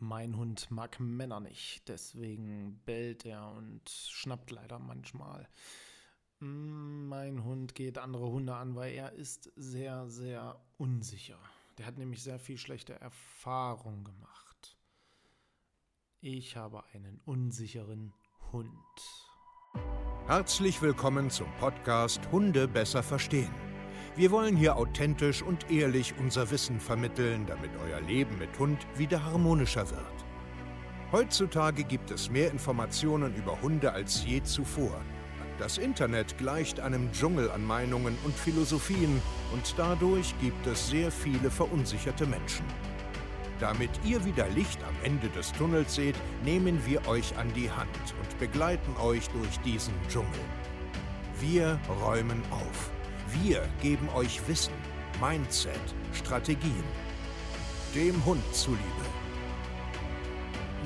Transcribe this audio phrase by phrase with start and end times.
[0.00, 5.48] Mein Hund mag Männer nicht, deswegen bellt er und schnappt leider manchmal.
[6.38, 11.38] Mm, mein Hund geht andere Hunde an, weil er ist sehr, sehr unsicher.
[11.78, 14.76] Der hat nämlich sehr viel schlechte Erfahrung gemacht.
[16.20, 18.14] Ich habe einen unsicheren
[18.52, 18.70] Hund.
[20.28, 23.67] Herzlich willkommen zum Podcast Hunde besser verstehen.
[24.18, 29.24] Wir wollen hier authentisch und ehrlich unser Wissen vermitteln, damit euer Leben mit Hund wieder
[29.24, 30.02] harmonischer wird.
[31.12, 35.00] Heutzutage gibt es mehr Informationen über Hunde als je zuvor.
[35.60, 39.22] Das Internet gleicht einem Dschungel an Meinungen und Philosophien
[39.52, 42.66] und dadurch gibt es sehr viele verunsicherte Menschen.
[43.60, 48.14] Damit ihr wieder Licht am Ende des Tunnels seht, nehmen wir euch an die Hand
[48.20, 50.40] und begleiten euch durch diesen Dschungel.
[51.38, 52.90] Wir räumen auf.
[53.32, 54.72] Wir geben euch Wissen,
[55.20, 55.78] Mindset,
[56.14, 56.82] Strategien.
[57.94, 58.80] Dem Hund zuliebe.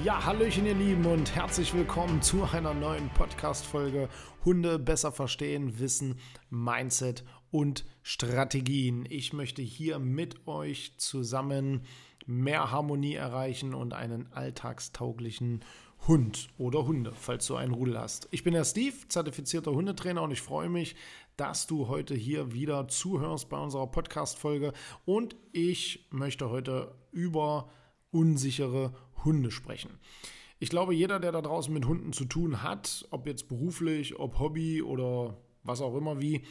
[0.02, 4.08] Ja, Hallöchen ihr Lieben und herzlich willkommen zu einer neuen Podcast-Folge
[4.44, 6.18] Hunde besser verstehen, Wissen,
[6.50, 7.22] Mindset
[7.52, 9.06] und Strategien.
[9.08, 11.82] Ich möchte hier mit euch zusammen
[12.26, 15.60] mehr Harmonie erreichen und einen alltagstauglichen
[16.08, 18.26] Hund oder Hunde, falls du einen Rudel hast.
[18.32, 20.96] Ich bin der Steve, zertifizierter Hundetrainer und ich freue mich,
[21.36, 24.72] dass du heute hier wieder zuhörst bei unserer Podcast-Folge.
[25.04, 27.70] Und ich möchte heute über
[28.10, 28.92] unsichere
[29.24, 29.90] Hunde sprechen.
[30.58, 34.40] Ich glaube, jeder, der da draußen mit Hunden zu tun hat, ob jetzt beruflich, ob
[34.40, 36.42] Hobby oder was auch immer wie,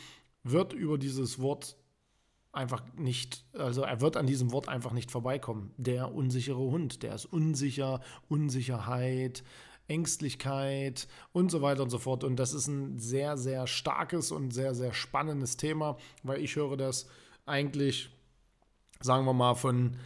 [0.44, 1.78] wird über dieses Wort
[2.52, 5.74] einfach nicht, also er wird an diesem Wort einfach nicht vorbeikommen.
[5.78, 9.44] Der unsichere Hund, der ist unsicher, Unsicherheit,
[9.88, 12.24] Ängstlichkeit und so weiter und so fort.
[12.24, 16.78] Und das ist ein sehr, sehr starkes und sehr, sehr spannendes Thema, weil ich höre
[16.78, 17.08] das
[17.46, 18.10] eigentlich,
[19.02, 19.98] sagen wir mal, von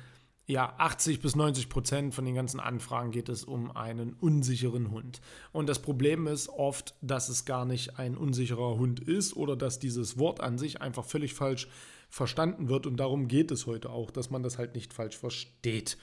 [0.47, 5.19] ja, 80 bis 90 Prozent von den ganzen Anfragen geht es um einen unsicheren Hund.
[5.51, 9.79] Und das Problem ist oft, dass es gar nicht ein unsicherer Hund ist oder dass
[9.79, 11.67] dieses Wort an sich einfach völlig falsch
[12.09, 12.85] verstanden wird.
[12.85, 15.97] Und darum geht es heute auch, dass man das halt nicht falsch versteht.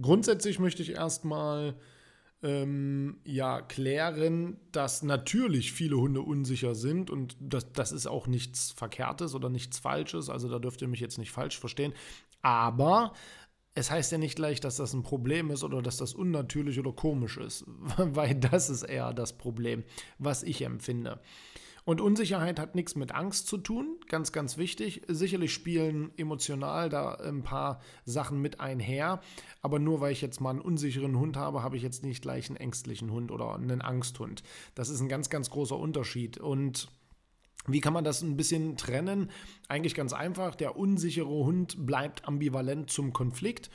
[0.00, 1.74] Grundsätzlich möchte ich erstmal
[2.42, 8.70] ähm, ja, klären, dass natürlich viele Hunde unsicher sind und das, das ist auch nichts
[8.70, 11.92] Verkehrtes oder nichts Falsches, also da dürft ihr mich jetzt nicht falsch verstehen,
[12.40, 13.12] aber
[13.74, 16.92] es heißt ja nicht gleich, dass das ein Problem ist oder dass das unnatürlich oder
[16.92, 17.64] komisch ist,
[17.96, 19.84] weil das ist eher das Problem,
[20.18, 21.20] was ich empfinde.
[21.84, 25.02] Und Unsicherheit hat nichts mit Angst zu tun, ganz, ganz wichtig.
[25.08, 29.20] Sicherlich spielen emotional da ein paar Sachen mit einher,
[29.62, 32.48] aber nur weil ich jetzt mal einen unsicheren Hund habe, habe ich jetzt nicht gleich
[32.48, 34.42] einen ängstlichen Hund oder einen Angsthund.
[34.74, 36.38] Das ist ein ganz, ganz großer Unterschied.
[36.38, 36.88] Und
[37.66, 39.30] wie kann man das ein bisschen trennen?
[39.68, 40.54] Eigentlich ganz einfach.
[40.54, 43.70] Der unsichere Hund bleibt ambivalent zum Konflikt.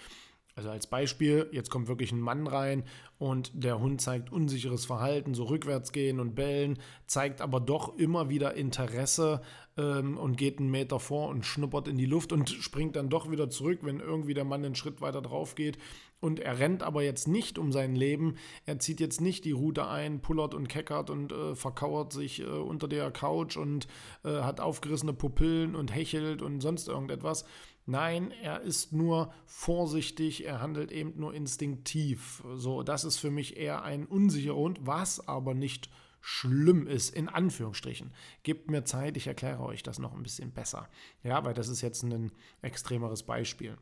[0.57, 2.85] Also als Beispiel, jetzt kommt wirklich ein Mann rein
[3.17, 8.29] und der Hund zeigt unsicheres Verhalten, so rückwärts gehen und bellen, zeigt aber doch immer
[8.29, 9.41] wieder Interesse
[9.75, 13.29] ähm, und geht einen Meter vor und schnuppert in die Luft und springt dann doch
[13.29, 15.77] wieder zurück, wenn irgendwie der Mann einen Schritt weiter drauf geht.
[16.21, 18.35] Und er rennt aber jetzt nicht um sein Leben.
[18.65, 22.45] Er zieht jetzt nicht die Route ein, pullert und keckert und äh, verkauert sich äh,
[22.45, 23.87] unter der Couch und
[24.23, 27.43] äh, hat aufgerissene Pupillen und hechelt und sonst irgendetwas
[27.87, 32.43] Nein, er ist nur vorsichtig, er handelt eben nur instinktiv.
[32.55, 37.29] So, das ist für mich eher ein unsicherer Hund, was aber nicht schlimm ist, in
[37.29, 38.11] Anführungsstrichen.
[38.41, 40.89] Gebt mir Zeit, ich erkläre euch das noch ein bisschen besser.
[41.23, 42.31] Ja, weil das ist jetzt ein
[42.63, 43.77] extremeres Beispiel.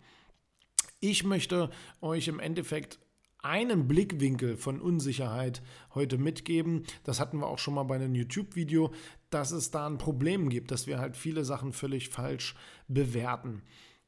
[0.99, 1.69] Ich möchte
[2.01, 2.99] euch im Endeffekt
[3.39, 5.61] einen Blickwinkel von Unsicherheit
[5.95, 6.83] heute mitgeben.
[7.05, 8.93] Das hatten wir auch schon mal bei einem YouTube-Video,
[9.29, 12.55] dass es da ein Problem gibt, dass wir halt viele Sachen völlig falsch
[12.89, 13.63] bewerten.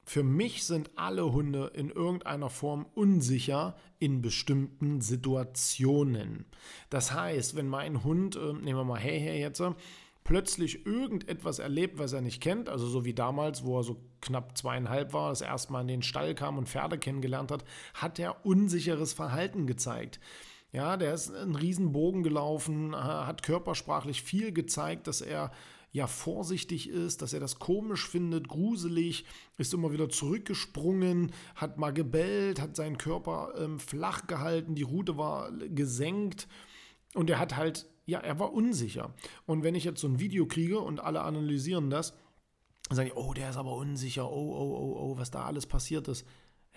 [0.05, 6.45] Für mich sind alle Hunde in irgendeiner Form unsicher in bestimmten Situationen.
[6.91, 9.61] Das heißt, wenn mein Hund, äh, nehmen wir mal Hey Hey jetzt,
[10.23, 14.57] plötzlich irgendetwas erlebt, was er nicht kennt, also so wie damals, wo er so knapp
[14.57, 18.45] zweieinhalb war, das erste Mal in den Stall kam und Pferde kennengelernt hat, hat er
[18.45, 20.19] unsicheres Verhalten gezeigt.
[20.71, 25.51] Ja, der ist einen riesen Bogen gelaufen, hat körpersprachlich viel gezeigt, dass er
[25.95, 29.23] ja vorsichtig ist, dass er das komisch findet, gruselig,
[29.57, 35.17] ist immer wieder zurückgesprungen, hat mal gebellt, hat seinen Körper ähm, flach gehalten, die Rute
[35.17, 36.49] war gesenkt
[37.13, 39.13] und er hat halt, ja, er war unsicher.
[39.45, 42.13] Und wenn ich jetzt so ein Video kriege und alle analysieren das,
[42.89, 45.65] dann sagen die, oh, der ist aber unsicher, oh, oh, oh, oh, was da alles
[45.65, 46.27] passiert ist.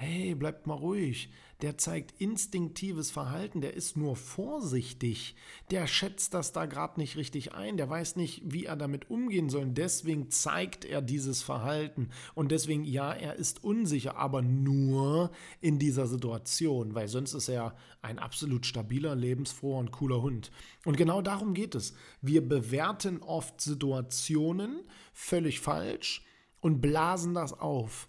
[0.01, 1.29] Hey, bleibt mal ruhig.
[1.61, 5.35] Der zeigt instinktives Verhalten, der ist nur vorsichtig.
[5.73, 9.51] Der schätzt das da gerade nicht richtig ein, der weiß nicht, wie er damit umgehen
[9.51, 9.63] soll.
[9.63, 12.11] Und deswegen zeigt er dieses Verhalten.
[12.37, 17.75] Und deswegen, ja, er ist unsicher, aber nur in dieser Situation, weil sonst ist er
[18.01, 20.53] ein absolut stabiler, lebensfroher und cooler Hund.
[20.85, 21.93] Und genau darum geht es.
[22.23, 26.25] Wir bewerten oft Situationen völlig falsch
[26.61, 28.09] und blasen das auf.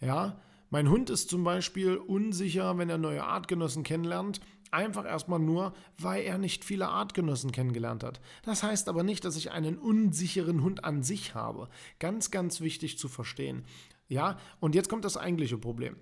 [0.00, 0.40] Ja,
[0.70, 6.22] mein Hund ist zum Beispiel unsicher, wenn er neue Artgenossen kennenlernt, einfach erstmal nur, weil
[6.22, 8.20] er nicht viele Artgenossen kennengelernt hat.
[8.42, 11.68] Das heißt aber nicht, dass ich einen unsicheren Hund an sich habe.
[11.98, 13.64] Ganz, ganz wichtig zu verstehen.
[14.08, 15.96] Ja, und jetzt kommt das eigentliche Problem.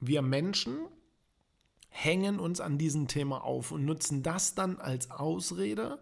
[0.00, 0.76] Wir Menschen
[1.88, 5.98] hängen uns an diesem Thema auf und nutzen das dann als Ausrede,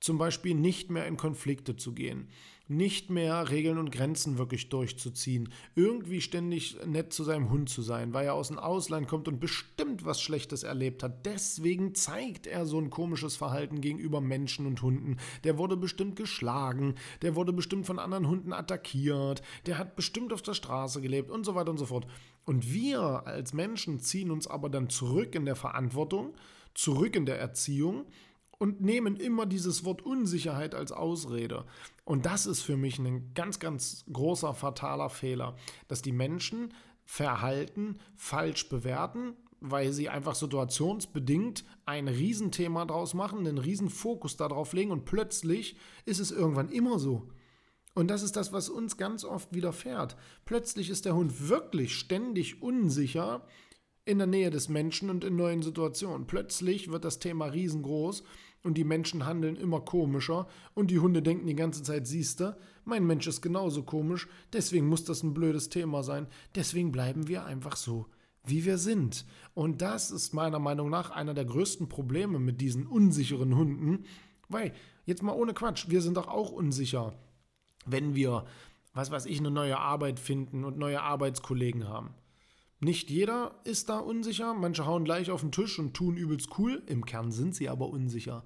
[0.00, 2.28] zum Beispiel nicht mehr in Konflikte zu gehen
[2.68, 8.12] nicht mehr Regeln und Grenzen wirklich durchzuziehen, irgendwie ständig nett zu seinem Hund zu sein,
[8.12, 11.24] weil er aus dem Ausland kommt und bestimmt was Schlechtes erlebt hat.
[11.26, 15.16] Deswegen zeigt er so ein komisches Verhalten gegenüber Menschen und Hunden.
[15.44, 20.42] Der wurde bestimmt geschlagen, der wurde bestimmt von anderen Hunden attackiert, der hat bestimmt auf
[20.42, 22.06] der Straße gelebt und so weiter und so fort.
[22.44, 26.34] Und wir als Menschen ziehen uns aber dann zurück in der Verantwortung,
[26.74, 28.06] zurück in der Erziehung
[28.58, 31.64] und nehmen immer dieses Wort Unsicherheit als Ausrede.
[32.04, 35.56] Und das ist für mich ein ganz, ganz großer, fataler Fehler,
[35.88, 36.72] dass die Menschen
[37.04, 44.90] Verhalten falsch bewerten, weil sie einfach situationsbedingt ein Riesenthema draus machen, einen Riesenfokus darauf legen
[44.90, 47.28] und plötzlich ist es irgendwann immer so.
[47.94, 50.16] Und das ist das, was uns ganz oft widerfährt.
[50.44, 53.46] Plötzlich ist der Hund wirklich ständig unsicher
[54.04, 56.26] in der Nähe des Menschen und in neuen Situationen.
[56.26, 58.22] Plötzlich wird das Thema riesengroß
[58.66, 63.06] und die Menschen handeln immer komischer und die Hunde denken die ganze Zeit, siehste, mein
[63.06, 67.76] Mensch ist genauso komisch, deswegen muss das ein blödes Thema sein, deswegen bleiben wir einfach
[67.76, 68.06] so,
[68.44, 69.24] wie wir sind.
[69.54, 74.04] Und das ist meiner Meinung nach einer der größten Probleme mit diesen unsicheren Hunden,
[74.48, 74.72] weil,
[75.04, 77.14] jetzt mal ohne Quatsch, wir sind doch auch unsicher,
[77.86, 78.44] wenn wir,
[78.94, 82.10] was weiß ich, eine neue Arbeit finden und neue Arbeitskollegen haben.
[82.78, 86.82] Nicht jeder ist da unsicher, manche hauen gleich auf den Tisch und tun übelst cool,
[86.86, 88.44] im Kern sind sie aber unsicher.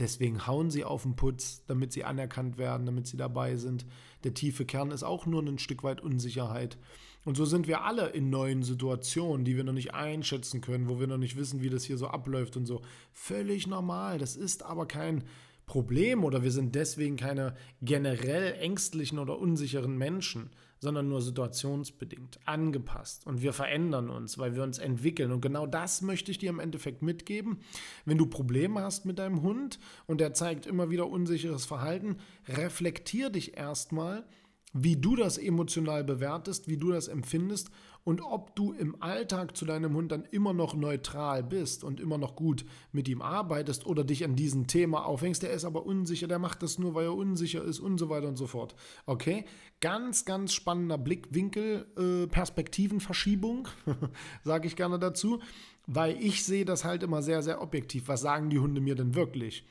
[0.00, 3.86] Deswegen hauen sie auf den Putz, damit sie anerkannt werden, damit sie dabei sind.
[4.24, 6.78] Der tiefe Kern ist auch nur ein Stück weit Unsicherheit.
[7.26, 10.98] Und so sind wir alle in neuen Situationen, die wir noch nicht einschätzen können, wo
[10.98, 12.80] wir noch nicht wissen, wie das hier so abläuft und so.
[13.12, 14.18] Völlig normal.
[14.18, 15.24] Das ist aber kein
[15.70, 20.50] Problem oder wir sind deswegen keine generell ängstlichen oder unsicheren Menschen,
[20.80, 23.24] sondern nur situationsbedingt, angepasst.
[23.24, 25.30] Und wir verändern uns, weil wir uns entwickeln.
[25.30, 27.60] Und genau das möchte ich dir im Endeffekt mitgeben.
[28.04, 29.78] Wenn du Probleme hast mit deinem Hund
[30.08, 32.16] und er zeigt immer wieder unsicheres Verhalten,
[32.48, 34.24] reflektier dich erstmal,
[34.72, 37.70] wie du das emotional bewertest, wie du das empfindest
[38.04, 42.18] und ob du im Alltag zu deinem Hund dann immer noch neutral bist und immer
[42.18, 46.26] noch gut mit ihm arbeitest oder dich an diesem Thema aufhängst, der ist aber unsicher,
[46.26, 48.74] der macht das nur, weil er unsicher ist und so weiter und so fort.
[49.06, 49.44] Okay?
[49.80, 53.68] Ganz, ganz spannender Blickwinkel, äh, Perspektivenverschiebung,
[54.44, 55.40] sage ich gerne dazu,
[55.86, 58.08] weil ich sehe das halt immer sehr, sehr objektiv.
[58.08, 59.66] Was sagen die Hunde mir denn wirklich?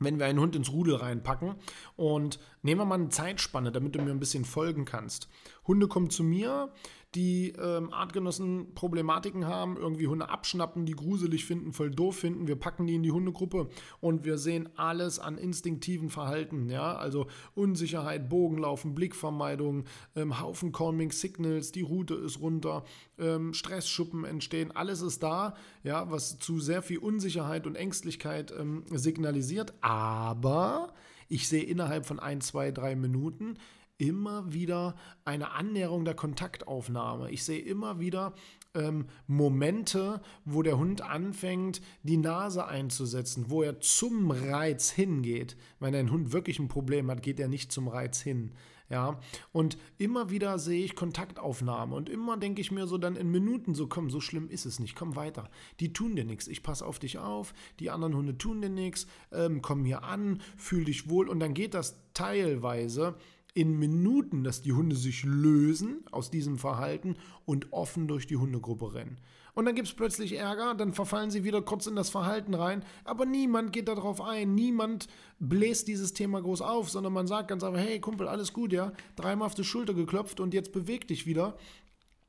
[0.00, 1.54] Wenn wir einen Hund ins Rudel reinpacken
[1.96, 5.28] und nehmen wir mal eine Zeitspanne, damit du mir ein bisschen folgen kannst.
[5.66, 6.72] Hunde kommen zu mir,
[7.14, 12.48] die ähm, Artgenossen Problematiken haben, irgendwie Hunde abschnappen, die gruselig finden, voll doof finden.
[12.48, 13.68] Wir packen die in die Hundegruppe
[14.00, 16.70] und wir sehen alles an instinktiven Verhalten.
[16.70, 16.96] Ja?
[16.96, 19.84] Also Unsicherheit, Bogenlaufen, Blickvermeidung,
[20.16, 22.84] ähm, Haufen Calming Signals, die Route ist runter,
[23.18, 24.70] ähm, Stressschuppen entstehen.
[24.74, 29.74] Alles ist da, ja, was zu sehr viel Unsicherheit und Ängstlichkeit ähm, signalisiert.
[29.82, 30.94] Aber
[31.28, 33.58] ich sehe innerhalb von ein, zwei, drei Minuten
[34.02, 37.30] immer wieder eine Annäherung der Kontaktaufnahme.
[37.30, 38.34] Ich sehe immer wieder
[38.74, 45.56] ähm, Momente, wo der Hund anfängt, die Nase einzusetzen, wo er zum Reiz hingeht.
[45.78, 48.52] Wenn ein Hund wirklich ein Problem hat, geht er nicht zum Reiz hin.
[48.90, 49.20] Ja,
[49.52, 53.74] und immer wieder sehe ich Kontaktaufnahme und immer denke ich mir so dann in Minuten
[53.74, 55.48] so, komm, so schlimm ist es nicht, komm weiter.
[55.80, 59.06] Die tun dir nichts, ich passe auf dich auf, die anderen Hunde tun dir nichts,
[59.30, 63.16] ähm, komm hier an, fühl dich wohl und dann geht das teilweise
[63.54, 68.94] in Minuten, dass die Hunde sich lösen aus diesem Verhalten und offen durch die Hundegruppe
[68.94, 69.18] rennen.
[69.54, 72.82] Und dann gibt es plötzlich Ärger, dann verfallen sie wieder kurz in das Verhalten rein,
[73.04, 75.08] aber niemand geht darauf ein, niemand
[75.40, 78.92] bläst dieses Thema groß auf, sondern man sagt ganz einfach, hey Kumpel, alles gut, ja,
[79.14, 81.56] dreimal auf die Schulter geklopft und jetzt beweg dich wieder.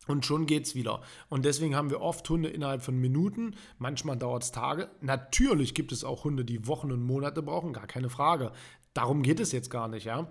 [0.05, 1.01] Und schon geht's wieder.
[1.29, 3.55] Und deswegen haben wir oft Hunde innerhalb von Minuten.
[3.77, 4.89] Manchmal dauert es Tage.
[4.99, 8.51] Natürlich gibt es auch Hunde, die Wochen und Monate brauchen, gar keine Frage.
[8.93, 10.27] Darum geht es jetzt gar nicht, ja.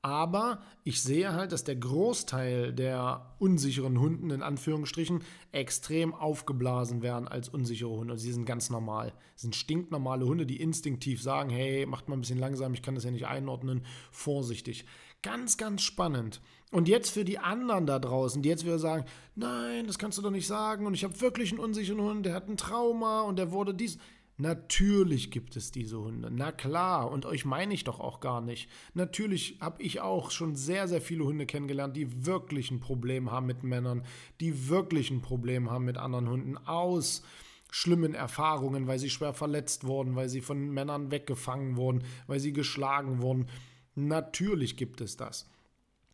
[0.00, 7.26] Aber ich sehe halt, dass der Großteil der unsicheren Hunden in Anführungsstrichen extrem aufgeblasen werden
[7.26, 8.12] als unsichere Hunde.
[8.12, 9.12] Und sie sind ganz normal.
[9.34, 12.94] Das sind stinknormale Hunde, die instinktiv sagen, hey, macht mal ein bisschen langsam, ich kann
[12.94, 14.84] das ja nicht einordnen, vorsichtig.
[15.22, 16.40] Ganz, ganz spannend.
[16.70, 20.22] Und jetzt für die anderen da draußen, die jetzt wieder sagen, nein, das kannst du
[20.22, 23.36] doch nicht sagen und ich habe wirklich einen unsicheren Hund, der hat ein Trauma und
[23.36, 23.98] der wurde dies.
[24.40, 26.30] Natürlich gibt es diese Hunde.
[26.30, 28.68] Na klar, und euch meine ich doch auch gar nicht.
[28.94, 33.46] Natürlich habe ich auch schon sehr, sehr viele Hunde kennengelernt, die wirklich ein Problem haben
[33.46, 34.04] mit Männern,
[34.38, 37.24] die wirklich ein Problem haben mit anderen Hunden aus
[37.70, 42.52] schlimmen Erfahrungen, weil sie schwer verletzt wurden, weil sie von Männern weggefangen wurden, weil sie
[42.52, 43.48] geschlagen wurden.
[43.96, 45.50] Natürlich gibt es das.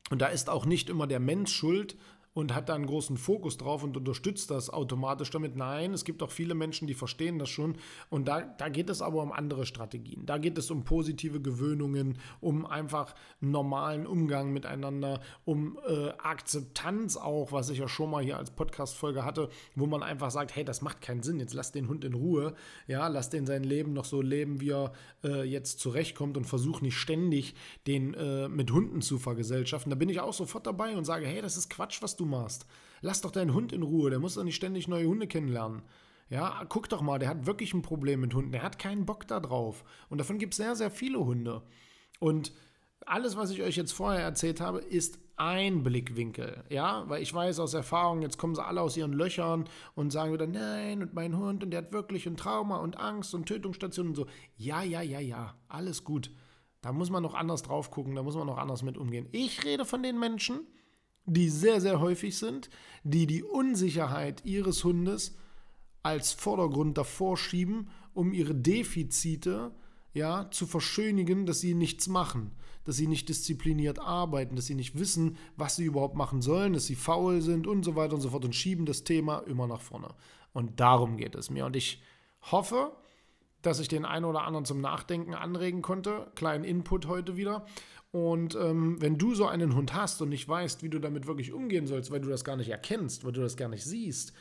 [0.09, 1.97] Und da ist auch nicht immer der Mensch schuld,
[2.35, 5.57] und hat da einen großen Fokus drauf und unterstützt das automatisch damit.
[5.57, 7.77] Nein, es gibt auch viele Menschen, die verstehen das schon.
[8.11, 10.27] Und da, da geht es aber um andere Strategien.
[10.27, 17.53] Da geht es um positive Gewöhnungen, um einfach normalen Umgang miteinander, um äh, Akzeptanz auch,
[17.53, 20.83] was ich ja schon mal hier als Podcast-Folge hatte, wo man einfach sagt, hey, das
[20.83, 22.55] macht keinen Sinn, jetzt lass den Hund in Ruhe.
[22.89, 26.81] Ja, lass den sein Leben noch so leben, wie er äh, jetzt zurechtkommt und versuch
[26.81, 27.55] nicht ständig
[27.87, 29.91] den äh, mit Hunden zu vergesellschaften.
[29.91, 32.31] Da bin ich auch sofort dabei und sage, hey, das ist Quatsch, was du du
[32.31, 32.67] machst.
[33.01, 35.83] Lass doch deinen Hund in Ruhe, der muss doch nicht ständig neue Hunde kennenlernen.
[36.31, 39.27] Ja, guck doch mal, der hat wirklich ein Problem mit Hunden, der hat keinen Bock
[39.29, 39.85] da drauf.
[40.09, 41.63] Und davon gibt es sehr, sehr viele Hunde.
[42.19, 42.53] Und
[43.07, 47.59] alles, was ich euch jetzt vorher erzählt habe, ist ein Blickwinkel, ja, weil ich weiß
[47.59, 49.65] aus Erfahrung, jetzt kommen sie alle aus ihren Löchern
[49.95, 53.35] und sagen wieder, nein, und mein Hund, und der hat wirklich ein Trauma und Angst
[53.35, 54.27] und Tötungsstation und so.
[54.57, 56.31] Ja, ja, ja, ja, alles gut.
[56.83, 59.29] Da muss man noch anders drauf gucken, da muss man noch anders mit umgehen.
[59.33, 60.61] Ich rede von den Menschen,
[61.27, 62.71] die sehr, sehr häufig sind,
[63.03, 65.37] die die Unsicherheit ihres Hundes
[66.03, 69.73] als Vordergrund davor schieben, um ihre Defizite
[70.13, 72.53] ja, zu verschönigen, dass sie nichts machen,
[72.85, 76.87] dass sie nicht diszipliniert arbeiten, dass sie nicht wissen, was sie überhaupt machen sollen, dass
[76.87, 79.81] sie faul sind und so weiter und so fort und schieben das Thema immer nach
[79.81, 80.15] vorne.
[80.53, 81.67] Und darum geht es mir.
[81.67, 82.01] Und ich
[82.43, 82.93] hoffe,
[83.67, 86.27] dass ich den einen oder anderen zum Nachdenken anregen konnte.
[86.35, 87.65] Kleinen Input heute wieder.
[88.13, 91.53] Und ähm, wenn du so einen Hund hast und nicht weißt, wie du damit wirklich
[91.53, 94.33] umgehen sollst, weil du das gar nicht erkennst, weil du das gar nicht siehst,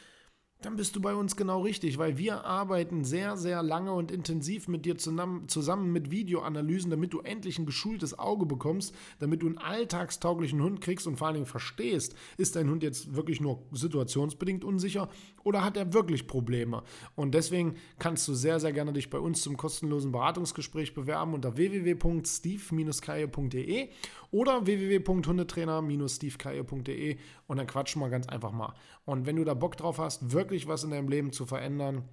[0.65, 4.67] dann bist du bei uns genau richtig, weil wir arbeiten sehr, sehr lange und intensiv
[4.67, 9.57] mit dir zusammen, mit Videoanalysen, damit du endlich ein geschultes Auge bekommst, damit du einen
[9.57, 14.63] alltagstauglichen Hund kriegst und vor allen Dingen verstehst, ist dein Hund jetzt wirklich nur situationsbedingt
[14.63, 15.09] unsicher
[15.43, 16.83] oder hat er wirklich Probleme?
[17.15, 21.57] Und deswegen kannst du sehr, sehr gerne dich bei uns zum kostenlosen Beratungsgespräch bewerben unter
[21.57, 23.89] www.steve-kaye.de
[24.31, 27.17] oder www.hundetrainer-stevekaye.de
[27.47, 28.73] und dann quatschen wir ganz einfach mal.
[29.05, 32.07] Und wenn du da Bock drauf hast, wirklich was in deinem Leben zu verändern,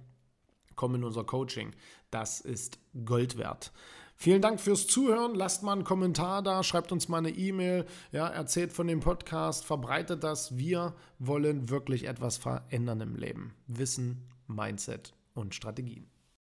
[0.75, 1.73] komm in unser Coaching.
[2.09, 3.71] Das ist Gold wert.
[4.15, 5.35] Vielen Dank fürs Zuhören.
[5.35, 9.63] Lasst mal einen Kommentar da, schreibt uns mal eine E-Mail, ja, erzählt von dem Podcast,
[9.63, 10.57] verbreitet das.
[10.57, 13.53] Wir wollen wirklich etwas verändern im Leben.
[13.67, 16.10] Wissen, Mindset und Strategien.